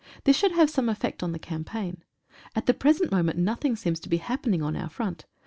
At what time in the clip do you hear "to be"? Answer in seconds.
3.99-4.17